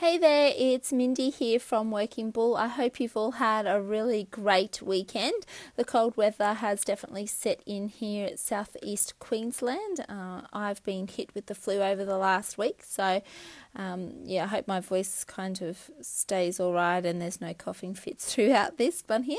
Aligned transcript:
Hey 0.00 0.16
there, 0.16 0.54
it's 0.56 0.94
Mindy 0.94 1.28
here 1.28 1.60
from 1.60 1.90
Working 1.90 2.30
Bull. 2.30 2.56
I 2.56 2.68
hope 2.68 3.00
you've 3.00 3.18
all 3.18 3.32
had 3.32 3.66
a 3.66 3.82
really 3.82 4.28
great 4.30 4.80
weekend. 4.80 5.44
The 5.76 5.84
cold 5.84 6.16
weather 6.16 6.54
has 6.54 6.80
definitely 6.80 7.26
set 7.26 7.60
in 7.66 7.88
here 7.88 8.28
at 8.28 8.38
southeast 8.38 9.18
Queensland. 9.18 10.06
Uh, 10.08 10.40
I've 10.54 10.82
been 10.84 11.06
hit 11.06 11.34
with 11.34 11.48
the 11.48 11.54
flu 11.54 11.82
over 11.82 12.06
the 12.06 12.16
last 12.16 12.56
week, 12.56 12.82
so 12.82 13.20
um, 13.76 14.14
yeah, 14.24 14.44
I 14.44 14.46
hope 14.46 14.66
my 14.66 14.80
voice 14.80 15.22
kind 15.22 15.60
of 15.60 15.90
stays 16.00 16.58
all 16.58 16.72
right 16.72 17.04
and 17.04 17.20
there's 17.20 17.42
no 17.42 17.52
coughing 17.52 17.92
fits 17.94 18.24
throughout 18.34 18.78
this 18.78 19.04
one 19.06 19.24
here. 19.24 19.36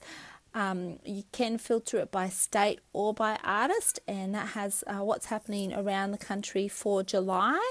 Um, 0.57 0.97
you 1.05 1.21
can 1.31 1.59
filter 1.59 1.99
it 1.99 2.09
by 2.09 2.29
state 2.29 2.79
or 2.91 3.13
by 3.13 3.37
artist, 3.43 3.99
and 4.07 4.33
that 4.33 4.47
has 4.49 4.83
uh, 4.87 5.03
what's 5.03 5.27
happening 5.27 5.71
around 5.71 6.13
the 6.13 6.17
country 6.17 6.67
for 6.67 7.03
July. 7.03 7.61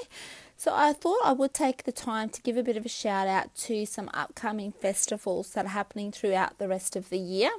So 0.56 0.72
I 0.72 0.92
thought 0.92 1.18
I 1.24 1.32
would 1.32 1.52
take 1.52 1.82
the 1.82 1.90
time 1.90 2.28
to 2.28 2.40
give 2.40 2.56
a 2.56 2.62
bit 2.62 2.76
of 2.76 2.86
a 2.86 2.88
shout 2.88 3.26
out 3.26 3.52
to 3.66 3.86
some 3.86 4.08
upcoming 4.14 4.70
festivals 4.70 5.50
that 5.54 5.64
are 5.64 5.70
happening 5.70 6.12
throughout 6.12 6.58
the 6.58 6.68
rest 6.68 6.94
of 6.94 7.10
the 7.10 7.18
year. 7.18 7.50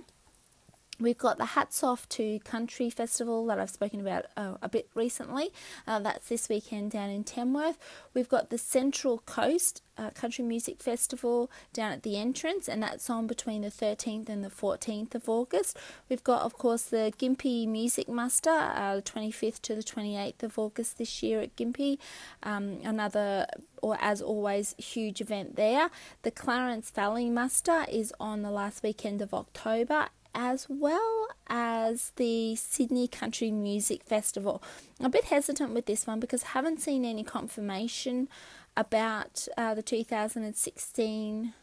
We've 1.00 1.18
got 1.18 1.38
the 1.38 1.46
Hats 1.46 1.84
Off 1.84 2.10
to 2.10 2.40
Country 2.40 2.90
Festival 2.90 3.46
that 3.46 3.60
I've 3.60 3.70
spoken 3.70 4.00
about 4.02 4.26
uh, 4.36 4.56
a 4.64 4.68
bit 4.70 4.90
recently. 4.96 5.52
Uh, 5.86 6.00
that's 6.00 6.28
this 6.28 6.50
weekend 6.50 6.90
down 6.90 7.12
in 7.12 7.24
Tamworth. 7.24 7.78
We've 8.16 8.28
got 8.28 8.50
the 8.50 8.58
Central 8.58 9.20
Coast 9.20 9.84
uh, 9.96 10.10
Country 10.12 10.44
Music 10.44 10.82
Festival 10.82 11.52
down 11.72 11.92
at 11.92 12.02
the 12.02 12.18
entrance, 12.18 12.68
and 12.68 12.82
that's 12.82 13.12
on 13.12 13.28
between 13.28 13.62
the 13.62 13.70
13th 13.70 14.28
and 14.28 14.44
the 14.44 14.50
14th 14.50 15.14
of 15.14 15.30
August. 15.30 15.78
We've 16.10 16.24
got, 16.24 16.42
of 16.42 16.58
course, 16.58 16.84
the 16.84 17.14
Gympie 17.20 17.68
Music 17.68 18.10
Muster, 18.10 18.50
uh, 18.50 18.96
the 18.96 19.02
25th 19.04 19.62
to 19.64 19.76
the 19.76 19.84
28th 19.84 20.42
of 20.42 20.58
August 20.58 20.98
this 20.98 21.22
year 21.22 21.42
at 21.42 21.56
Gympie. 21.56 22.00
Um, 22.42 22.80
another, 22.84 23.46
or 23.84 23.98
as 24.02 24.20
always, 24.20 24.74
huge 24.80 25.22
event 25.22 25.58
there. 25.58 25.92
The 26.24 26.32
Clarence 26.32 26.90
Valley 26.90 27.30
Muster 27.30 27.86
is 27.88 28.12
on 28.20 28.42
the 28.42 28.52
last 28.52 28.82
weekend 28.82 29.22
of 29.22 29.32
October, 29.32 30.08
as 30.34 30.68
well 30.70 31.28
as 31.48 32.12
the 32.16 32.56
Sydney 32.56 33.08
Country 33.08 33.52
Music 33.52 34.04
Festival. 34.04 34.62
I'm 35.00 35.08
a 35.08 35.10
bit 35.10 35.26
hesitant 35.26 35.74
with 35.74 35.86
this 35.86 36.08
one 36.08 36.20
because 36.20 36.44
I 36.44 36.48
haven't 36.50 36.82
seen 36.82 37.06
any 37.06 37.24
confirmation 37.24 38.30
about 38.76 39.48
uh, 39.58 39.74
the 39.74 39.82
2016 39.82 41.54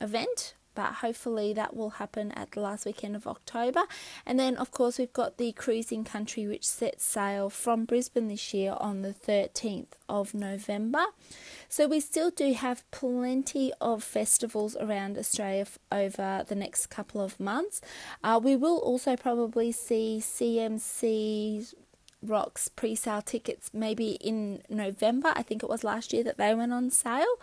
event 0.00 0.54
but 0.80 0.94
hopefully 0.94 1.52
that 1.52 1.76
will 1.76 1.90
happen 1.90 2.32
at 2.32 2.52
the 2.52 2.60
last 2.60 2.86
weekend 2.86 3.14
of 3.14 3.26
October. 3.26 3.82
And 4.24 4.38
then, 4.40 4.56
of 4.56 4.70
course, 4.70 4.98
we've 4.98 5.12
got 5.12 5.36
the 5.36 5.52
cruising 5.52 6.04
country 6.04 6.46
which 6.46 6.66
sets 6.66 7.04
sail 7.04 7.50
from 7.50 7.84
Brisbane 7.84 8.28
this 8.28 8.54
year 8.54 8.74
on 8.80 9.02
the 9.02 9.12
13th 9.12 9.92
of 10.08 10.32
November. 10.32 11.04
So, 11.68 11.86
we 11.86 12.00
still 12.00 12.30
do 12.30 12.54
have 12.54 12.90
plenty 12.90 13.74
of 13.78 14.02
festivals 14.02 14.74
around 14.74 15.18
Australia 15.18 15.66
over 15.92 16.46
the 16.48 16.54
next 16.54 16.86
couple 16.86 17.20
of 17.20 17.38
months. 17.38 17.82
Uh, 18.24 18.40
we 18.42 18.56
will 18.56 18.78
also 18.78 19.16
probably 19.16 19.72
see 19.72 20.18
CMC 20.22 21.74
Rocks 22.22 22.68
pre 22.68 22.94
sale 22.94 23.20
tickets 23.20 23.70
maybe 23.74 24.12
in 24.12 24.62
November. 24.70 25.32
I 25.36 25.42
think 25.42 25.62
it 25.62 25.68
was 25.68 25.84
last 25.84 26.14
year 26.14 26.24
that 26.24 26.38
they 26.38 26.54
went 26.54 26.72
on 26.72 26.90
sale. 26.90 27.36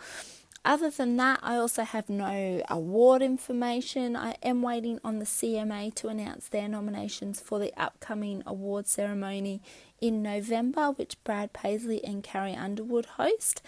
Other 0.64 0.90
than 0.90 1.16
that, 1.16 1.40
I 1.42 1.56
also 1.56 1.82
have 1.82 2.10
no 2.10 2.62
award 2.68 3.22
information. 3.22 4.16
I 4.16 4.36
am 4.42 4.60
waiting 4.60 5.00
on 5.02 5.18
the 5.18 5.24
CMA 5.24 5.94
to 5.94 6.08
announce 6.08 6.48
their 6.48 6.68
nominations 6.68 7.40
for 7.40 7.58
the 7.58 7.72
upcoming 7.76 8.42
award 8.44 8.86
ceremony 8.86 9.62
in 10.00 10.22
November, 10.22 10.90
which 10.90 11.22
Brad 11.24 11.52
Paisley 11.52 12.04
and 12.04 12.22
Carrie 12.22 12.54
Underwood 12.54 13.06
host. 13.06 13.62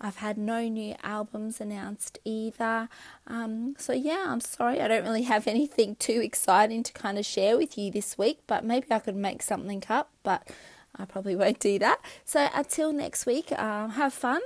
I've 0.00 0.16
had 0.16 0.38
no 0.38 0.68
new 0.68 0.94
albums 1.02 1.60
announced 1.60 2.18
either. 2.24 2.88
Um, 3.26 3.74
so, 3.78 3.92
yeah, 3.92 4.26
I'm 4.28 4.40
sorry, 4.40 4.80
I 4.80 4.88
don't 4.88 5.04
really 5.04 5.22
have 5.22 5.46
anything 5.46 5.96
too 5.96 6.20
exciting 6.22 6.82
to 6.84 6.92
kind 6.92 7.18
of 7.18 7.26
share 7.26 7.56
with 7.56 7.76
you 7.76 7.90
this 7.90 8.16
week, 8.16 8.40
but 8.46 8.64
maybe 8.64 8.86
I 8.90 9.00
could 9.00 9.16
make 9.16 9.42
something 9.42 9.82
up, 9.88 10.10
but 10.22 10.48
I 10.96 11.04
probably 11.04 11.36
won't 11.36 11.58
do 11.58 11.78
that. 11.80 12.00
So, 12.24 12.48
until 12.54 12.92
next 12.92 13.26
week, 13.26 13.52
uh, 13.52 13.88
have 13.88 14.14
fun 14.14 14.40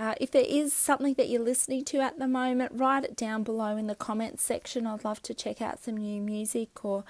uh, 0.00 0.14
if 0.18 0.30
there 0.30 0.46
is 0.48 0.72
something 0.72 1.12
that 1.14 1.28
you're 1.28 1.42
listening 1.42 1.84
to 1.84 1.98
at 1.98 2.18
the 2.18 2.26
moment, 2.26 2.72
write 2.74 3.04
it 3.04 3.14
down 3.14 3.42
below 3.42 3.76
in 3.76 3.86
the 3.86 3.94
comments 3.94 4.42
section. 4.42 4.86
I'd 4.86 5.04
love 5.04 5.20
to 5.24 5.34
check 5.34 5.60
out 5.60 5.84
some 5.84 5.98
new 5.98 6.22
music 6.22 6.82
or 6.82 7.04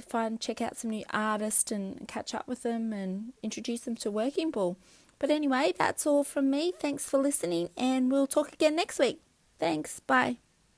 find 0.00 0.40
check 0.40 0.60
out 0.60 0.76
some 0.76 0.90
new 0.90 1.04
artists 1.12 1.72
and 1.72 2.06
catch 2.06 2.32
up 2.32 2.46
with 2.46 2.62
them 2.62 2.92
and 2.92 3.32
introduce 3.42 3.80
them 3.80 3.96
to 3.96 4.12
Working 4.12 4.52
Bull. 4.52 4.76
But 5.18 5.30
anyway, 5.30 5.72
that's 5.76 6.06
all 6.06 6.22
from 6.22 6.50
me. 6.50 6.72
Thanks 6.78 7.04
for 7.04 7.18
listening, 7.18 7.70
and 7.76 8.12
we'll 8.12 8.28
talk 8.28 8.52
again 8.52 8.76
next 8.76 9.00
week. 9.00 9.20
Thanks. 9.58 9.98
Bye. 9.98 10.43